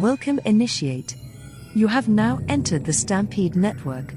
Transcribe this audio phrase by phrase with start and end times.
[0.00, 1.16] Welcome, Initiate.
[1.74, 4.14] You have now entered the Stampede Network.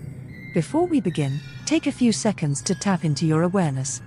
[0.53, 4.01] Before we begin, take a few seconds to tap into your awareness.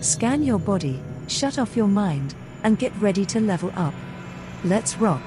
[0.00, 3.94] Scan your body, shut off your mind, and get ready to level up.
[4.64, 5.22] Let's rock.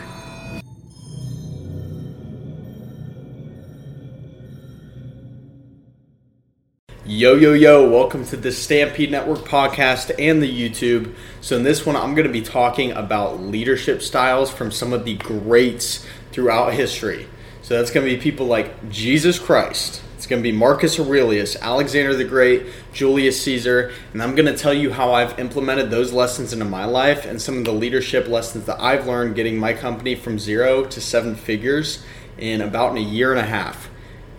[7.15, 11.15] Yo, yo, yo, welcome to the Stampede Network podcast and the YouTube.
[11.39, 15.05] So, in this one, I'm going to be talking about leadership styles from some of
[15.05, 17.25] the greats throughout history.
[17.61, 21.55] So, that's going to be people like Jesus Christ, it's going to be Marcus Aurelius,
[21.55, 26.11] Alexander the Great, Julius Caesar, and I'm going to tell you how I've implemented those
[26.11, 29.71] lessons into my life and some of the leadership lessons that I've learned getting my
[29.71, 32.03] company from zero to seven figures
[32.37, 33.89] in about in a year and a half.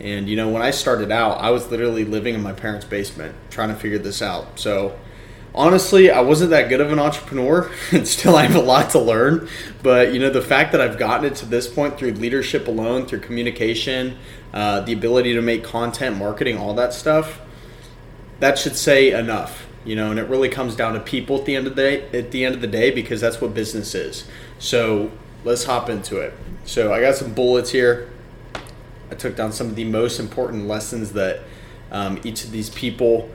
[0.01, 3.35] And you know, when I started out, I was literally living in my parents' basement
[3.51, 4.59] trying to figure this out.
[4.59, 4.99] So,
[5.55, 8.99] honestly, I wasn't that good of an entrepreneur, and still I have a lot to
[8.99, 9.49] learn.
[9.83, 13.07] But you know, the fact that I've gotten it to this point through leadership alone,
[13.07, 14.19] through communication,
[14.53, 17.41] uh, the ability to make content, marketing, all that stuff,
[18.41, 19.67] that should say enough.
[19.85, 22.19] You know, and it really comes down to people at the end of the day.
[22.19, 24.27] At the end of the day, because that's what business is.
[24.59, 25.13] So
[25.45, 26.35] let's hop into it.
[26.65, 28.11] So I got some bullets here
[29.11, 31.41] I took down some of the most important lessons that
[31.91, 33.31] um, each of these people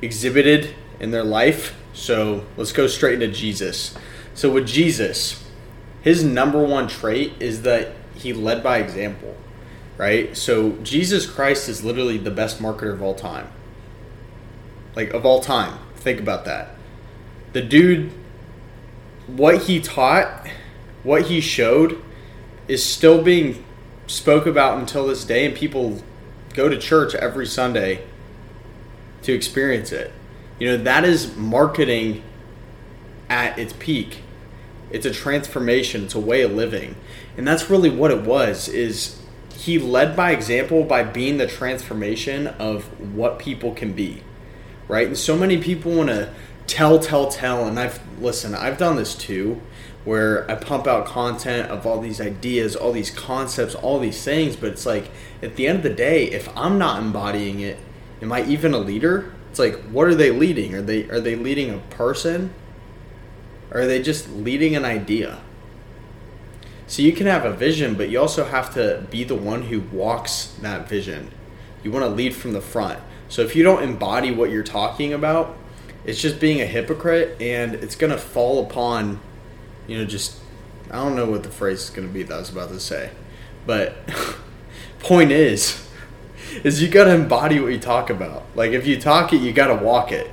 [0.00, 1.76] exhibited in their life.
[1.92, 3.96] So let's go straight into Jesus.
[4.34, 5.44] So, with Jesus,
[6.00, 9.36] his number one trait is that he led by example,
[9.98, 10.34] right?
[10.36, 13.48] So, Jesus Christ is literally the best marketer of all time.
[14.96, 15.78] Like, of all time.
[15.96, 16.70] Think about that.
[17.52, 18.10] The dude,
[19.26, 20.48] what he taught,
[21.02, 22.02] what he showed,
[22.68, 23.62] is still being
[24.12, 26.02] spoke about until this day, and people
[26.54, 28.04] go to church every Sunday
[29.22, 30.12] to experience it.
[30.58, 32.22] You know, that is marketing
[33.28, 34.18] at its peak.
[34.90, 36.96] It's a transformation, it's a way of living.
[37.36, 39.18] And that's really what it was is
[39.56, 44.22] he led by example by being the transformation of what people can be.
[44.88, 45.06] Right?
[45.06, 46.34] And so many people want to
[46.66, 49.60] tell tell tell and I've listen, I've done this too
[50.04, 54.56] where I pump out content of all these ideas, all these concepts, all these things,
[54.56, 55.10] but it's like
[55.42, 57.78] at the end of the day, if I'm not embodying it,
[58.20, 59.32] am I even a leader?
[59.50, 60.74] It's like what are they leading?
[60.74, 62.52] Are they are they leading a person?
[63.70, 65.38] Or are they just leading an idea?
[66.86, 69.80] So you can have a vision, but you also have to be the one who
[69.80, 71.30] walks that vision.
[71.82, 73.00] You want to lead from the front.
[73.30, 75.56] So if you don't embody what you're talking about,
[76.04, 79.20] it's just being a hypocrite and it's going to fall upon
[79.86, 80.38] you know, just
[80.90, 82.80] I don't know what the phrase is going to be that I was about to
[82.80, 83.10] say,
[83.66, 83.96] but
[85.00, 85.88] point is,
[86.64, 88.44] is you got to embody what you talk about.
[88.54, 90.30] Like if you talk it, you got to walk it.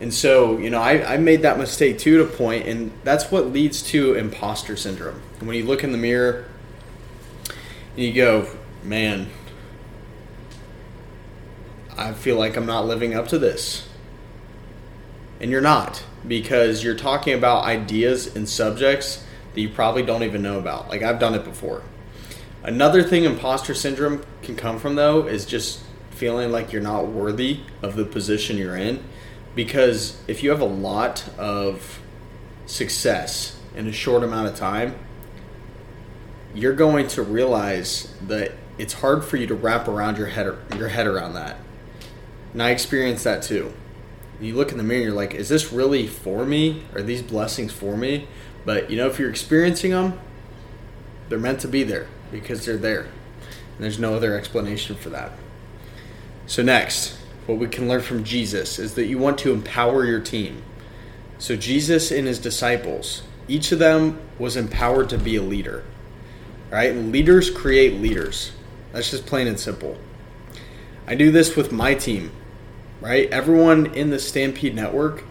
[0.00, 3.52] And so, you know, I, I made that mistake too to point, and that's what
[3.52, 5.22] leads to imposter syndrome.
[5.38, 6.46] When you look in the mirror
[7.94, 8.48] and you go,
[8.82, 9.30] man,
[11.96, 13.88] I feel like I'm not living up to this.
[15.42, 20.40] And you're not because you're talking about ideas and subjects that you probably don't even
[20.40, 20.88] know about.
[20.88, 21.82] Like I've done it before.
[22.62, 27.60] Another thing imposter syndrome can come from though is just feeling like you're not worthy
[27.82, 29.02] of the position you're in
[29.56, 32.00] because if you have a lot of
[32.66, 34.94] success in a short amount of time,
[36.54, 40.88] you're going to realize that it's hard for you to wrap around your head your
[40.88, 41.56] head around that.
[42.52, 43.72] And I experienced that too
[44.44, 46.82] you look in the mirror you're like, is this really for me?
[46.94, 48.26] Are these blessings for me?
[48.64, 50.18] But you know, if you're experiencing them,
[51.28, 53.02] they're meant to be there because they're there.
[53.02, 55.32] And there's no other explanation for that.
[56.46, 60.20] So, next, what we can learn from Jesus is that you want to empower your
[60.20, 60.62] team.
[61.38, 65.84] So, Jesus and his disciples, each of them was empowered to be a leader.
[66.70, 66.94] Right?
[66.94, 68.52] Leaders create leaders.
[68.92, 69.96] That's just plain and simple.
[71.06, 72.32] I do this with my team
[73.02, 73.28] right?
[73.30, 75.24] Everyone in the Stampede Network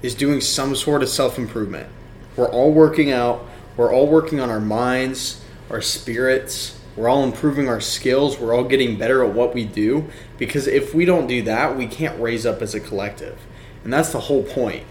[0.00, 1.88] is doing some sort of self improvement.
[2.36, 3.44] We're all working out,
[3.76, 8.64] we're all working on our minds, our spirits, we're all improving our skills, we're all
[8.64, 10.08] getting better at what we do
[10.38, 13.38] because if we don't do that, we can't raise up as a collective.
[13.84, 14.84] And that's the whole point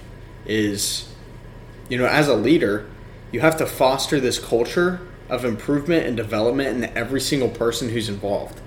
[0.46, 1.10] is
[1.90, 2.86] you know, as a leader,
[3.32, 8.10] you have to foster this culture of improvement and development in every single person who's
[8.10, 8.62] involved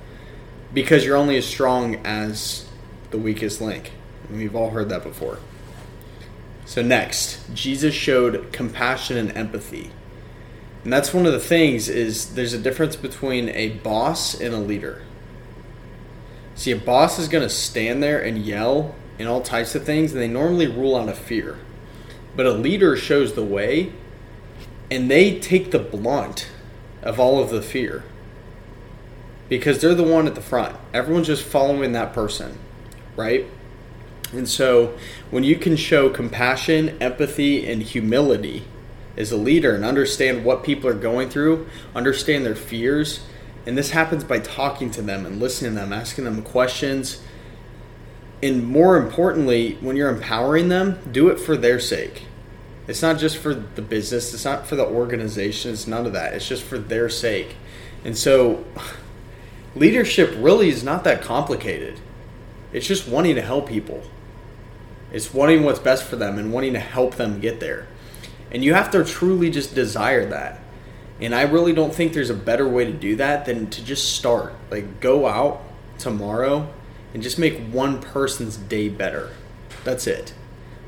[0.75, 2.67] because you're only as strong as
[3.13, 3.93] the weakest link.
[4.29, 5.39] And we've all heard that before.
[6.65, 9.91] So, next, Jesus showed compassion and empathy.
[10.85, 14.59] And that's one of the things is there's a difference between a boss and a
[14.59, 15.03] leader.
[16.55, 20.13] See, a boss is going to stand there and yell and all types of things,
[20.13, 21.59] and they normally rule out of fear.
[22.35, 23.93] But a leader shows the way,
[24.91, 26.49] and they take the blunt
[27.03, 28.05] of all of the fear
[29.49, 30.77] because they're the one at the front.
[30.95, 32.59] Everyone's just following that person,
[33.17, 33.47] right?
[34.33, 34.97] And so
[35.31, 38.65] when you can show compassion, empathy, and humility
[39.17, 43.21] as a leader and understand what people are going through, understand their fears,
[43.67, 47.23] and this happens by talking to them and listening to them, asking them questions.
[48.43, 52.25] And more importantly, when you're empowering them, do it for their sake.
[52.89, 56.33] It's not just for the business, it's not for the organization, it's none of that.
[56.35, 57.55] It's just for their sake.
[58.05, 58.65] And so
[59.77, 62.01] leadership really is not that complicated.
[62.73, 64.03] It's just wanting to help people.
[65.13, 67.87] It's wanting what's best for them and wanting to help them get there.
[68.51, 70.61] And you have to truly just desire that.
[71.21, 74.17] And I really don't think there's a better way to do that than to just
[74.17, 74.55] start.
[74.71, 75.63] Like, go out
[75.99, 76.69] tomorrow
[77.15, 79.31] and just make one person's day better.
[79.85, 80.35] That's it.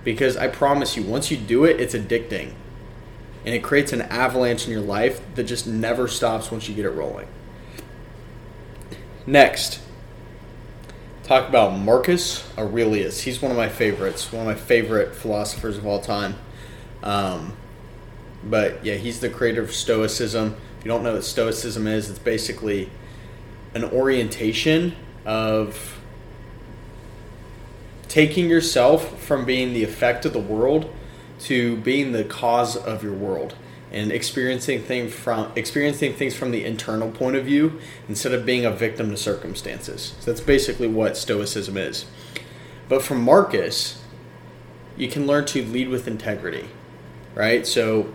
[0.03, 2.55] Because I promise you, once you do it, it's addicting.
[3.45, 6.87] And it creates an avalanche in your life that just never stops once you get
[6.87, 7.29] it rolling.
[9.27, 9.81] Next,
[11.25, 13.23] talk about Marcus Aurelius.
[13.23, 16.37] He's one of my favorites, one of my favorite philosophers of all time.
[17.03, 17.57] Um,
[18.45, 20.57] but yeah, he's the creator of Stoicism.
[20.79, 22.91] If you don't know what Stoicism is, it's basically
[23.75, 24.95] an orientation
[25.25, 25.99] of
[28.09, 30.93] taking yourself from being the effect of the world
[31.41, 33.55] to being the cause of your world
[33.95, 38.67] and experiencing things from experiencing things from the internal point of view instead of being
[38.67, 40.15] a victim to circumstances.
[40.19, 42.05] So that's basically what stoicism is.
[42.89, 44.03] But from Marcus,
[44.97, 46.69] you can learn to lead with integrity,
[47.37, 47.65] right?
[47.67, 48.13] So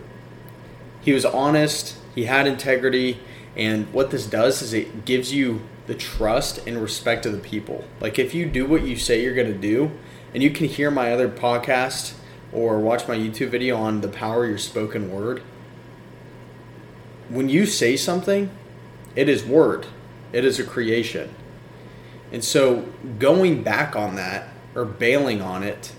[1.02, 3.22] he was honest, he had integrity,
[3.56, 7.86] and what this does is it gives you the trust and respect of the people.
[8.02, 9.92] Like if you do what you say you're going to do,
[10.34, 12.14] and you can hear my other podcast
[12.52, 15.42] or watch my YouTube video on the power of your spoken word,
[17.30, 18.50] when you say something,
[19.16, 19.86] it is word,
[20.34, 21.34] it is a creation.
[22.32, 22.88] And so
[23.18, 25.94] going back on that or bailing on it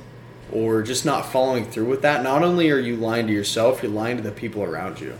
[0.52, 3.92] or just not following through with that, not only are you lying to yourself, you're
[3.92, 5.16] lying to the people around you.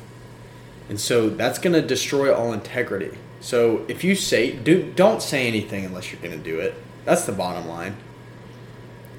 [0.88, 3.16] And so that's going to destroy all integrity.
[3.40, 6.74] So if you say do don't say anything unless you're going to do it.
[7.04, 7.96] That's the bottom line.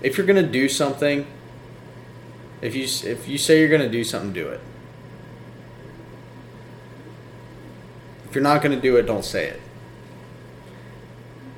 [0.01, 1.25] If you're going to do something,
[2.61, 4.61] if you if you say you're going to do something, do it.
[8.31, 9.59] If you're not going to do it, don't say it.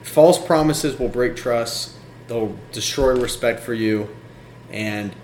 [0.02, 1.92] False promises will break trust,
[2.28, 4.10] they'll destroy respect for you,
[4.72, 5.16] and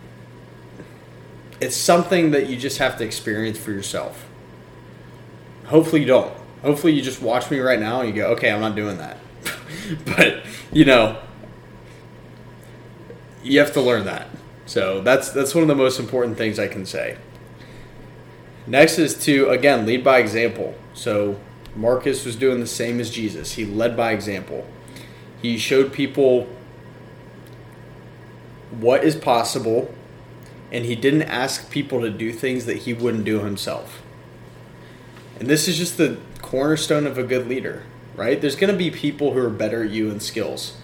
[1.59, 4.27] it's something that you just have to experience for yourself.
[5.65, 6.31] Hopefully, you don't.
[6.61, 9.17] Hopefully, you just watch me right now and you go, okay, I'm not doing that.
[10.05, 11.19] but, you know,
[13.41, 14.27] you have to learn that.
[14.67, 17.17] So that's that's one of the most important things I can say.
[18.67, 20.75] Next is to again lead by example.
[20.99, 21.39] So
[21.77, 23.53] Marcus was doing the same as Jesus.
[23.53, 24.67] He led by example.
[25.41, 26.49] He showed people
[28.69, 29.95] what is possible
[30.73, 34.03] and he didn't ask people to do things that he wouldn't do himself.
[35.39, 37.83] And this is just the cornerstone of a good leader,
[38.17, 38.39] right?
[38.39, 40.75] There's going to be people who are better at you in skills.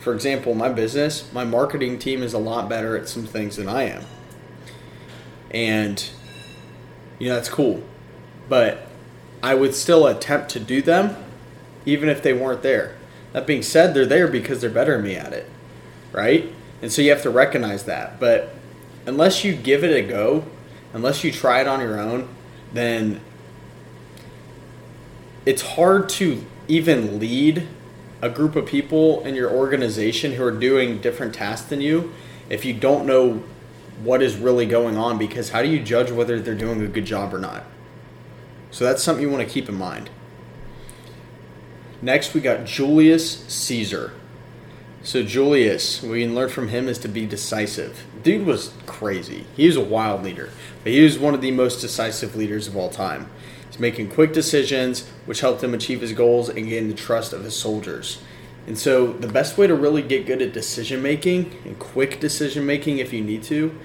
[0.00, 3.68] For example, my business, my marketing team is a lot better at some things than
[3.68, 4.04] I am.
[5.50, 6.08] And
[7.18, 7.82] you know, that's cool.
[8.48, 8.87] But
[9.42, 11.16] I would still attempt to do them
[11.86, 12.96] even if they weren't there.
[13.32, 15.48] That being said, they're there because they're better than me at it,
[16.12, 16.52] right?
[16.82, 18.20] And so you have to recognize that.
[18.20, 18.54] But
[19.06, 20.44] unless you give it a go,
[20.92, 22.28] unless you try it on your own,
[22.72, 23.20] then
[25.46, 27.66] it's hard to even lead
[28.20, 32.12] a group of people in your organization who are doing different tasks than you
[32.50, 33.42] if you don't know
[34.02, 37.04] what is really going on because how do you judge whether they're doing a good
[37.04, 37.64] job or not?
[38.70, 40.10] So that's something you want to keep in mind.
[42.00, 44.12] Next, we got Julius Caesar.
[45.02, 48.04] So Julius, we can learn from him is to be decisive.
[48.22, 49.46] Dude was crazy.
[49.56, 50.50] He was a wild leader,
[50.84, 53.30] but he was one of the most decisive leaders of all time.
[53.68, 57.44] He's making quick decisions, which helped him achieve his goals and gain the trust of
[57.44, 58.20] his soldiers.
[58.66, 62.66] And so, the best way to really get good at decision making and quick decision
[62.66, 63.76] making, if you need to,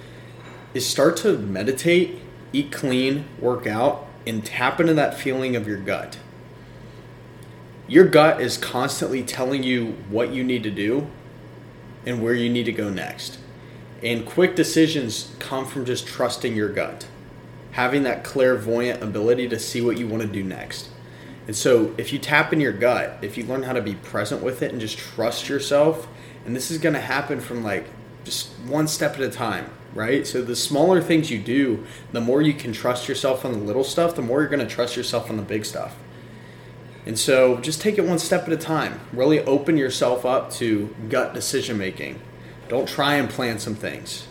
[0.73, 2.19] is start to meditate,
[2.51, 6.17] eat clean, work out, and tap into that feeling of your gut.
[7.87, 11.07] Your gut is constantly telling you what you need to do
[12.05, 13.39] and where you need to go next.
[14.01, 17.07] And quick decisions come from just trusting your gut,
[17.71, 20.89] having that clairvoyant ability to see what you want to do next.
[21.45, 24.41] And so, if you tap in your gut, if you learn how to be present
[24.41, 26.07] with it and just trust yourself,
[26.45, 27.85] and this is going to happen from like
[28.23, 30.25] just one step at a time, right?
[30.25, 33.83] So the smaller things you do, the more you can trust yourself on the little
[33.83, 35.95] stuff, the more you're going to trust yourself on the big stuff.
[37.05, 38.99] And so just take it one step at a time.
[39.11, 42.19] Really open yourself up to gut decision making.
[42.69, 44.27] Don't try and plan some things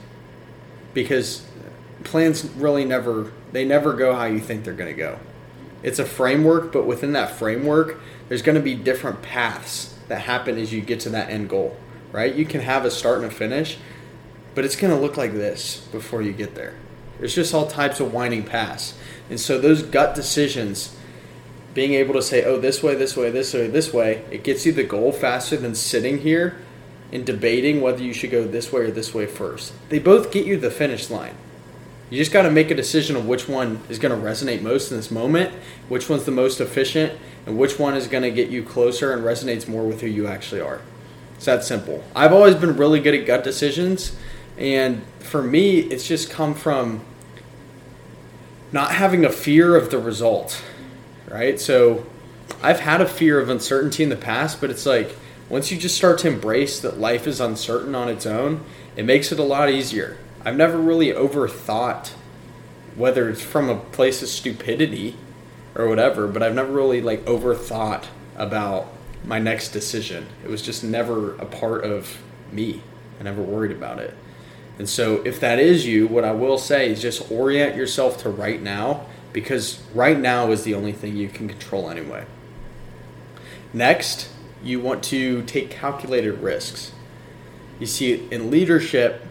[0.95, 1.47] because
[2.05, 5.19] plans really never they never go how you think they're going to go.
[5.83, 10.57] It's a framework, but within that framework, there's going to be different paths that happen
[10.57, 11.77] as you get to that end goal,
[12.13, 12.35] right?
[12.35, 13.79] You can have a start and a finish,
[14.55, 16.75] but it's going to look like this before you get there.
[17.19, 18.95] There's just all types of winding paths.
[19.31, 20.97] And so those gut decisions
[21.75, 24.67] being able to say, oh, this way, this way, this way, this way, it gets
[24.67, 26.57] you the goal faster than sitting here
[27.13, 29.73] and debating whether you should go this way or this way first.
[29.89, 31.35] They both get you the finish line.
[32.11, 34.91] You just got to make a decision of which one is going to resonate most
[34.91, 35.55] in this moment,
[35.89, 39.23] which one's the most efficient, and which one is going to get you closer and
[39.23, 40.83] resonates more with who you actually are.
[41.37, 42.05] It's that simple.
[42.15, 44.15] I've always been really good at gut decisions,
[44.59, 47.03] and for me, it's just come from
[48.71, 50.63] not having a fear of the result
[51.33, 51.59] right?
[51.59, 52.05] So
[52.63, 55.17] I've had a fear of uncertainty in the past, but it's like
[55.49, 58.65] once you just start to embrace that life is uncertain on its own,
[58.97, 60.19] it makes it a lot easier.
[60.45, 62.13] I've never really overthought
[62.95, 65.17] whether it's from a place of stupidity
[65.75, 68.07] or whatever, but I've never really like overthought
[68.37, 68.89] about
[69.25, 70.27] my next decision.
[70.45, 72.19] It was just never a part of
[72.51, 72.83] me.
[73.19, 74.15] I never worried about it.
[74.79, 78.31] And so if that is you, what I will say is just orient yourself to
[78.31, 82.27] right now because right now is the only thing you can control anyway.
[83.73, 84.29] Next,
[84.63, 86.93] you want to take calculated risks.
[87.79, 89.27] You see, in leadership,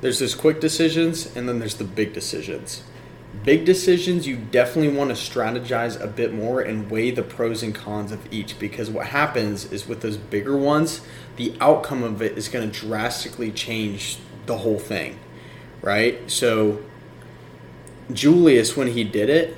[0.00, 2.82] there's those quick decisions and then there's the big decisions.
[3.44, 7.74] Big decisions, you definitely want to strategize a bit more and weigh the pros and
[7.74, 11.00] cons of each because what happens is with those bigger ones,
[11.36, 15.18] the outcome of it is going to drastically change the whole thing,
[15.82, 16.28] right?
[16.30, 16.82] So,
[18.12, 19.56] Julius, when he did it,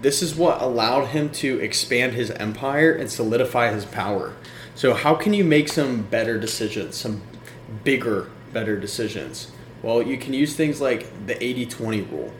[0.00, 4.34] this is what allowed him to expand his empire and solidify his power.
[4.74, 7.22] So, how can you make some better decisions, some
[7.84, 9.52] bigger, better decisions?
[9.82, 12.32] Well, you can use things like the 80 20 rule.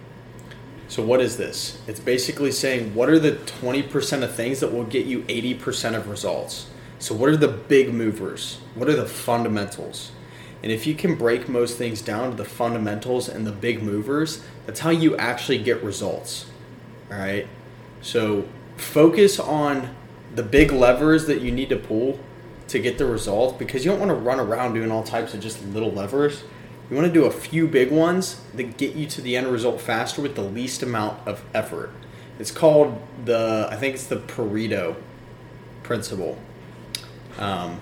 [0.92, 1.78] So, what is this?
[1.86, 6.06] It's basically saying what are the 20% of things that will get you 80% of
[6.06, 6.66] results?
[6.98, 8.58] So, what are the big movers?
[8.74, 10.12] What are the fundamentals?
[10.62, 14.44] And if you can break most things down to the fundamentals and the big movers,
[14.66, 16.44] that's how you actually get results.
[17.10, 17.48] All right.
[18.02, 18.46] So
[18.76, 19.96] focus on
[20.34, 22.20] the big levers that you need to pull
[22.68, 25.40] to get the results because you don't want to run around doing all types of
[25.40, 26.44] just little levers.
[26.92, 29.80] You want to do a few big ones that get you to the end result
[29.80, 31.90] faster with the least amount of effort.
[32.38, 34.96] It's called the, I think it's the Pareto
[35.84, 36.36] principle.
[37.38, 37.80] Um,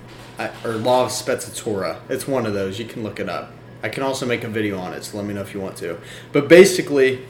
[0.64, 1.98] or Law of Spezzatura.
[2.08, 2.78] It's one of those.
[2.78, 3.50] You can look it up.
[3.82, 5.76] I can also make a video on it, so let me know if you want
[5.78, 5.98] to.
[6.30, 7.26] But basically,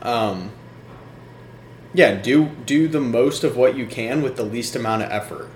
[0.00, 0.52] um,
[1.92, 5.50] yeah, do do the most of what you can with the least amount of effort,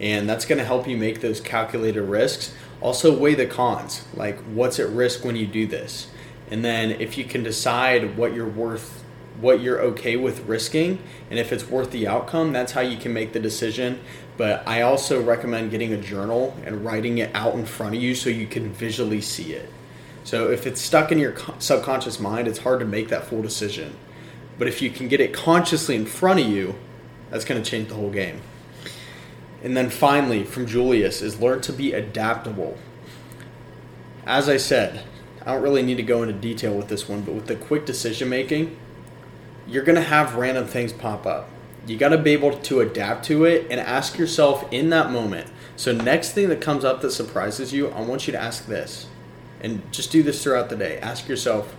[0.00, 2.54] and that's going to help you make those calculated risks.
[2.80, 6.08] Also, weigh the cons, like what's at risk when you do this,
[6.50, 9.04] and then if you can decide what you're worth,
[9.40, 10.98] what you're okay with risking,
[11.30, 13.98] and if it's worth the outcome, that's how you can make the decision
[14.38, 18.14] but I also recommend getting a journal and writing it out in front of you
[18.14, 19.68] so you can visually see it.
[20.22, 23.96] So if it's stuck in your subconscious mind, it's hard to make that full decision.
[24.56, 26.76] But if you can get it consciously in front of you,
[27.30, 28.40] that's going to change the whole game.
[29.62, 32.78] And then finally, from Julius, is learn to be adaptable.
[34.24, 35.04] As I said,
[35.44, 37.86] I don't really need to go into detail with this one, but with the quick
[37.86, 38.76] decision making,
[39.66, 41.48] you're going to have random things pop up
[41.88, 45.48] you got to be able to adapt to it and ask yourself in that moment.
[45.76, 49.06] So, next thing that comes up that surprises you, I want you to ask this.
[49.60, 50.98] And just do this throughout the day.
[50.98, 51.74] Ask yourself,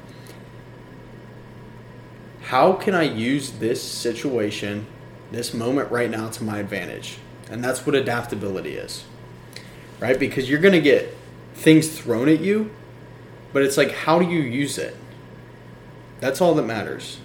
[2.43, 4.87] how can I use this situation,
[5.31, 7.19] this moment right now to my advantage?
[7.49, 9.05] And that's what adaptability is,
[9.99, 10.19] right?
[10.19, 11.15] Because you're going to get
[11.55, 12.71] things thrown at you,
[13.51, 14.95] but it's like, how do you use it?
[16.19, 17.19] That's all that matters.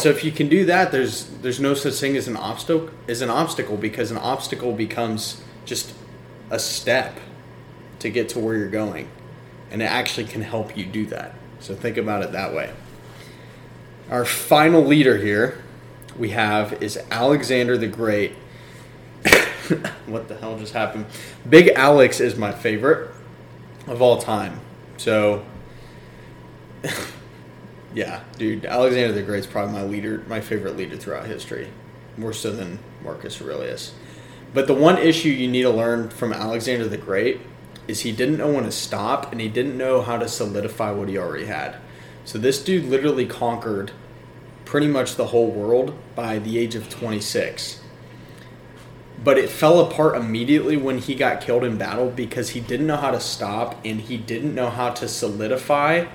[0.00, 3.20] So if you can do that, there's there's no such thing as an obstacle as
[3.20, 5.94] an obstacle because an obstacle becomes just
[6.50, 7.18] a step
[8.00, 9.08] to get to where you're going,
[9.70, 11.34] and it actually can help you do that.
[11.60, 12.72] So think about it that way.
[14.10, 15.62] Our final leader here
[16.18, 18.32] we have is Alexander the Great.
[20.06, 21.06] what the hell just happened?
[21.48, 23.10] Big Alex is my favorite
[23.86, 24.60] of all time.
[24.96, 25.44] So
[27.94, 31.70] yeah, dude, Alexander the Great's probably my leader, my favorite leader throughout history,
[32.16, 33.94] more so than Marcus Aurelius.
[34.52, 37.40] But the one issue you need to learn from Alexander the Great
[37.88, 41.08] is he didn't know when to stop and he didn't know how to solidify what
[41.08, 41.76] he already had.
[42.24, 43.92] So this dude literally conquered
[44.64, 47.80] pretty much the whole world by the age of 26.
[49.22, 52.96] But it fell apart immediately when he got killed in battle because he didn't know
[52.96, 56.06] how to stop and he didn't know how to solidify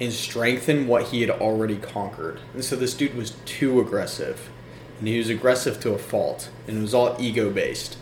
[0.00, 2.40] and strengthen what he had already conquered.
[2.52, 4.50] And so this dude was too aggressive.
[4.98, 6.50] And he was aggressive to a fault.
[6.66, 7.96] And it was all ego based.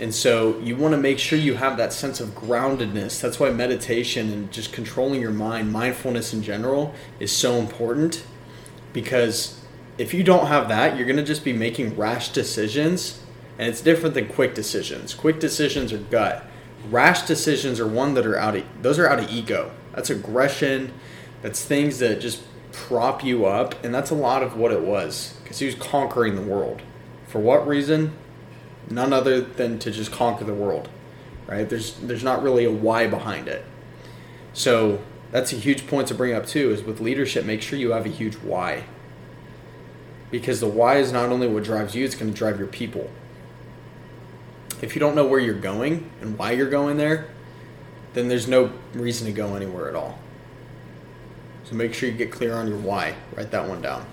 [0.00, 3.20] And so you want to make sure you have that sense of groundedness.
[3.20, 8.24] That's why meditation and just controlling your mind, mindfulness in general, is so important.
[8.92, 9.61] Because
[10.02, 13.22] if you don't have that, you're going to just be making rash decisions.
[13.58, 15.14] And it's different than quick decisions.
[15.14, 16.44] Quick decisions are gut.
[16.90, 19.70] Rash decisions are one that are out of those are out of ego.
[19.94, 20.92] That's aggression
[21.42, 25.34] that's things that just prop you up, and that's a lot of what it was
[25.42, 26.80] because he was conquering the world.
[27.26, 28.16] For what reason?
[28.88, 30.88] None other than to just conquer the world,
[31.46, 31.68] right?
[31.68, 33.64] There's there's not really a why behind it.
[34.52, 36.70] So that's a huge point to bring up too.
[36.70, 38.84] Is with leadership, make sure you have a huge why.
[40.32, 43.08] Because the why is not only what drives you; it's going to drive your people.
[44.80, 47.28] If you don't know where you're going and why you're going there,
[48.14, 50.18] then there's no reason to go anywhere at all.
[51.64, 53.14] So make sure you get clear on your why.
[53.36, 54.06] Write that one down.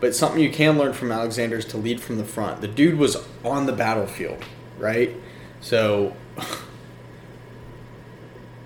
[0.00, 2.60] But something you can learn from Alexander is to lead from the front.
[2.60, 4.44] The dude was on the battlefield,
[4.78, 5.14] right?
[5.60, 6.16] So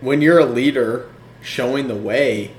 [0.01, 1.11] when you're a leader
[1.43, 2.53] showing the way,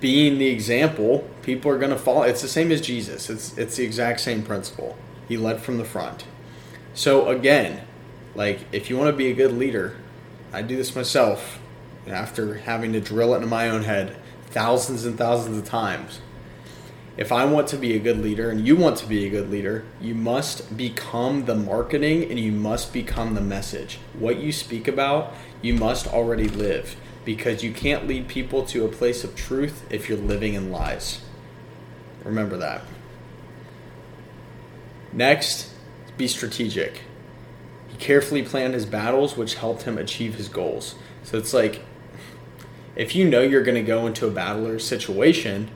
[0.00, 2.22] being the example, people are going to follow.
[2.22, 3.28] It's the same as Jesus.
[3.28, 4.96] It's it's the exact same principle.
[5.28, 6.24] He led from the front.
[6.94, 7.82] So again,
[8.34, 9.96] like if you want to be a good leader,
[10.52, 11.58] I do this myself
[12.06, 16.20] after having to drill it into my own head thousands and thousands of times.
[17.16, 19.48] If I want to be a good leader and you want to be a good
[19.48, 23.98] leader, you must become the marketing and you must become the message.
[24.18, 28.88] What you speak about, you must already live because you can't lead people to a
[28.88, 31.22] place of truth if you're living in lies.
[32.22, 32.82] Remember that.
[35.12, 35.70] Next,
[36.16, 37.02] be strategic.
[37.88, 40.96] He carefully planned his battles, which helped him achieve his goals.
[41.22, 41.82] So it's like
[42.96, 45.70] if you know you're going to go into a battle or situation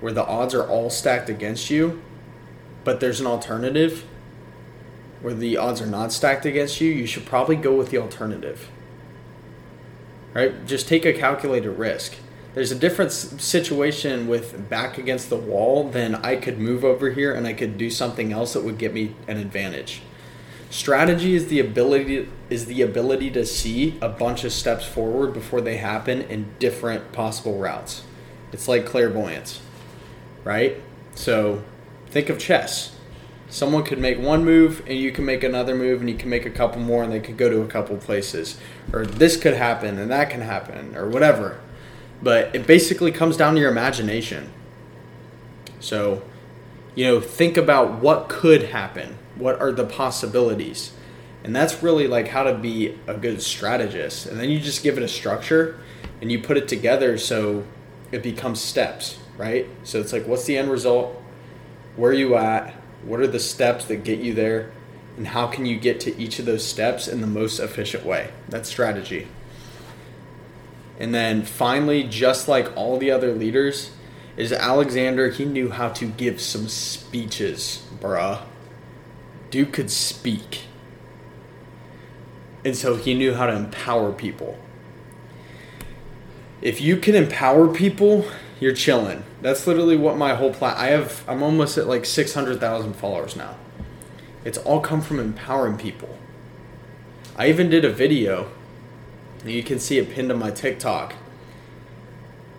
[0.00, 2.02] where the odds are all stacked against you,
[2.84, 4.04] but there's an alternative
[5.22, 8.68] where the odds are not stacked against you, you should probably go with the alternative.
[10.34, 10.66] Right?
[10.66, 12.16] Just take a calculated risk.
[12.54, 17.32] There's a different situation with back against the wall than I could move over here
[17.34, 20.02] and I could do something else that would get me an advantage.
[20.70, 25.60] Strategy is the ability is the ability to see a bunch of steps forward before
[25.60, 28.02] they happen in different possible routes.
[28.52, 29.60] It's like clairvoyance,
[30.44, 30.80] right?
[31.14, 31.62] So
[32.08, 32.93] think of chess.
[33.54, 36.44] Someone could make one move and you can make another move and you can make
[36.44, 38.58] a couple more and they could go to a couple places.
[38.92, 41.60] Or this could happen and that can happen or whatever.
[42.20, 44.52] But it basically comes down to your imagination.
[45.78, 46.22] So,
[46.96, 50.92] you know, think about what could happen what are the possibilities
[51.42, 54.96] and that's really like how to be a good strategist and then you just give
[54.96, 55.78] it a structure
[56.20, 57.64] and you put it together so
[58.12, 61.20] it becomes steps right so it's like what's the end result
[61.96, 64.70] where are you at what are the steps that get you there
[65.16, 68.30] and how can you get to each of those steps in the most efficient way
[68.48, 69.28] that's strategy
[70.98, 73.90] and then finally just like all the other leaders
[74.36, 78.42] is alexander he knew how to give some speeches bruh
[79.54, 80.62] Duke could speak.
[82.64, 84.58] And so he knew how to empower people.
[86.60, 88.26] If you can empower people,
[88.64, 89.22] you're chilling.
[89.42, 90.74] That's literally what my whole plan.
[90.78, 91.22] I have.
[91.28, 93.56] I'm almost at like six hundred thousand followers now.
[94.42, 96.16] It's all come from empowering people.
[97.36, 98.50] I even did a video.
[99.44, 101.12] You can see it pinned to my TikTok.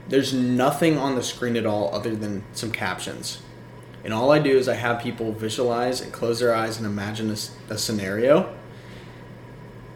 [0.07, 3.41] There's nothing on the screen at all other than some captions.
[4.03, 7.31] And all I do is I have people visualize and close their eyes and imagine
[7.31, 8.55] a, a scenario.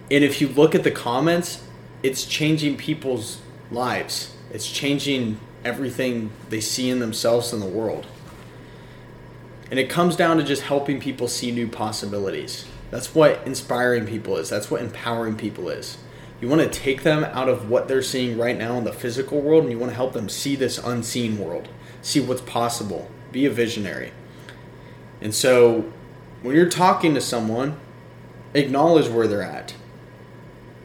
[0.09, 1.63] And if you look at the comments,
[2.01, 4.35] it's changing people's lives.
[4.51, 8.07] It's changing everything they see in themselves in the world.
[9.69, 12.65] And it comes down to just helping people see new possibilities.
[12.91, 14.49] That's what inspiring people is.
[14.49, 15.97] That's what empowering people is.
[16.41, 19.41] You want to take them out of what they're seeing right now in the physical
[19.41, 21.67] world and you want to help them see this unseen world,
[22.01, 24.11] see what's possible, be a visionary.
[25.21, 25.91] And so
[26.41, 27.77] when you're talking to someone,
[28.53, 29.75] acknowledge where they're at.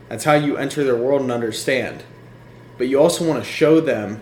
[0.09, 2.03] That's how you enter their world and understand.
[2.77, 4.21] But you also want to show them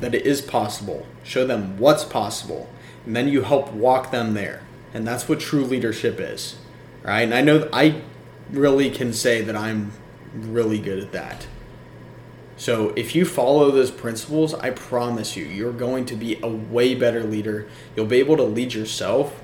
[0.00, 2.68] that it is possible, show them what's possible,
[3.04, 4.62] and then you help walk them there.
[4.94, 6.56] And that's what true leadership is.
[7.02, 7.22] Right?
[7.22, 8.02] And I know I
[8.50, 9.92] really can say that I'm
[10.34, 11.46] really good at that.
[12.56, 16.94] So if you follow those principles, I promise you, you're going to be a way
[16.94, 17.68] better leader.
[17.94, 19.42] You'll be able to lead yourself.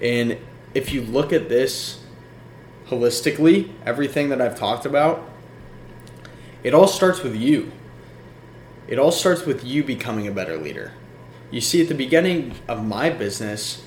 [0.00, 0.38] And
[0.72, 2.04] if you look at this
[2.86, 5.28] holistically, everything that I've talked about,
[6.62, 7.72] it all starts with you.
[8.92, 10.92] It all starts with you becoming a better leader.
[11.50, 13.82] You see, at the beginning of my business,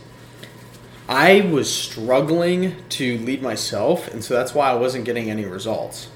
[1.07, 6.09] I was struggling to lead myself, and so that's why I wasn't getting any results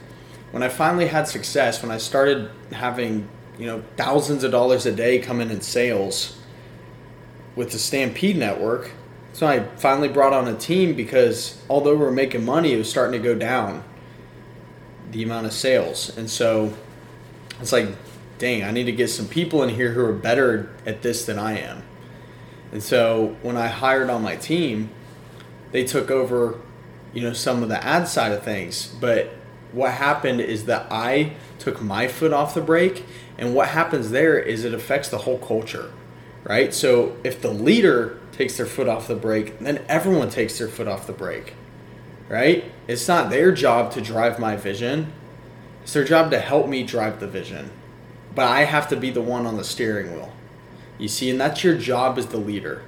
[0.51, 4.91] when I finally had success, when I started having you know thousands of dollars a
[4.91, 6.37] day come in in sales
[7.55, 8.91] with the Stampede Network,
[9.33, 12.89] so I finally brought on a team because although we are making money, it was
[12.89, 13.83] starting to go down
[15.11, 16.73] the amount of sales, and so
[17.59, 17.89] it's like,
[18.39, 21.37] dang, I need to get some people in here who are better at this than
[21.37, 21.83] I am.
[22.71, 24.89] And so when I hired on my team,
[25.71, 26.59] they took over,
[27.13, 29.35] you know, some of the ad side of things, but
[29.71, 33.05] what happened is that I took my foot off the brake,
[33.37, 35.91] and what happens there is it affects the whole culture,
[36.43, 36.73] right?
[36.73, 40.87] So if the leader takes their foot off the brake, then everyone takes their foot
[40.87, 41.53] off the brake,
[42.29, 42.63] right?
[42.87, 45.11] It's not their job to drive my vision,
[45.83, 47.71] it's their job to help me drive the vision.
[48.35, 50.31] But I have to be the one on the steering wheel.
[50.97, 52.83] You see, and that's your job as the leader.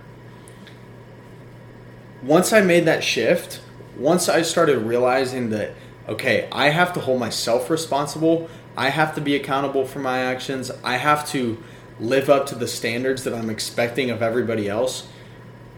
[2.21, 3.61] Once I made that shift,
[3.97, 5.73] once I started realizing that
[6.07, 8.49] okay, I have to hold myself responsible.
[8.75, 10.71] I have to be accountable for my actions.
[10.83, 11.61] I have to
[11.99, 15.07] live up to the standards that I'm expecting of everybody else.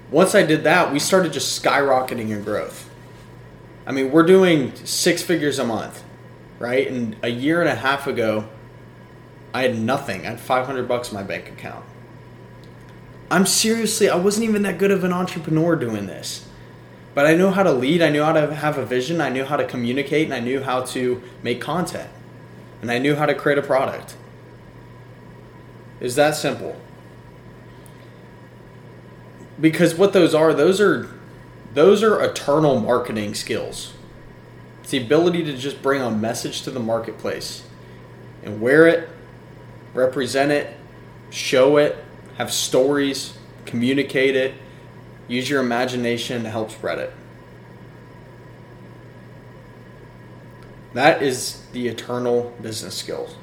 [0.10, 2.90] Once I did that, we started just skyrocketing in growth.
[3.86, 6.04] I mean, we're doing six figures a month,
[6.60, 6.88] right?
[6.88, 8.48] And a year and a half ago,
[9.54, 10.26] I had nothing.
[10.26, 11.86] I had 500 bucks in my bank account.
[13.30, 16.48] I'm seriously, I wasn't even that good of an entrepreneur doing this.
[17.14, 19.46] But I know how to lead, I knew how to have a vision, I knew
[19.46, 22.10] how to communicate, and I knew how to make content.
[22.82, 24.16] And I knew how to create a product.
[26.00, 26.76] Is that simple?
[29.62, 31.10] Because what those are, those are
[31.74, 33.94] those are eternal marketing skills.
[34.82, 37.64] It's the ability to just bring a message to the marketplace
[38.44, 39.10] and wear it,
[39.94, 40.76] represent it,
[41.30, 41.96] show it,
[42.38, 44.54] have stories, communicate it,
[45.28, 47.14] Use your imagination to help spread it.
[50.94, 53.36] That is the eternal business skills.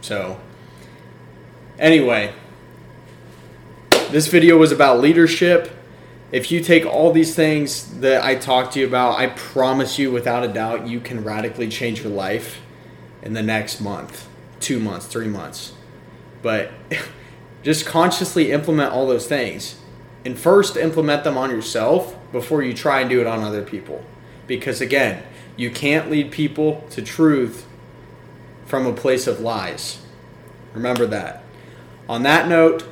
[0.00, 0.40] So,
[1.78, 2.32] anyway,
[4.10, 5.70] this video was about leadership.
[6.32, 10.10] If you take all these things that I talked to you about, I promise you,
[10.10, 12.60] without a doubt, you can radically change your life
[13.22, 15.74] in the next month, two months, three months.
[16.42, 16.72] But
[17.62, 19.76] just consciously implement all those things
[20.24, 24.04] and first implement them on yourself before you try and do it on other people.
[24.46, 25.22] Because again,
[25.56, 27.66] you can't lead people to truth
[28.66, 30.00] from a place of lies.
[30.74, 31.42] Remember that.
[32.08, 32.84] On that note,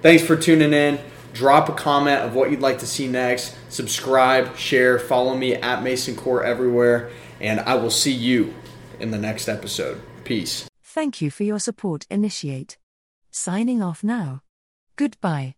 [0.00, 0.98] thanks for tuning in.
[1.32, 3.56] Drop a comment of what you'd like to see next.
[3.70, 8.54] Subscribe, share, follow me at Mason Kuhr everywhere, and I will see you
[9.00, 10.00] in the next episode.
[10.24, 10.71] Peace.
[10.94, 12.76] Thank you for your support, Initiate.
[13.30, 14.42] Signing off now.
[14.96, 15.54] Goodbye.